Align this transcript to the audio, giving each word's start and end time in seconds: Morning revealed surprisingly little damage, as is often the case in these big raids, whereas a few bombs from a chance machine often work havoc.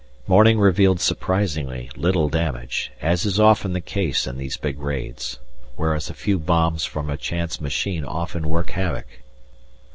Morning 0.25 0.57
revealed 0.57 0.99
surprisingly 0.99 1.91
little 1.95 2.27
damage, 2.27 2.91
as 3.03 3.23
is 3.23 3.39
often 3.39 3.73
the 3.73 3.79
case 3.81 4.25
in 4.25 4.35
these 4.39 4.57
big 4.57 4.79
raids, 4.79 5.37
whereas 5.75 6.09
a 6.09 6.15
few 6.15 6.39
bombs 6.39 6.83
from 6.83 7.07
a 7.07 7.15
chance 7.17 7.61
machine 7.61 8.03
often 8.03 8.49
work 8.49 8.71
havoc. 8.71 9.05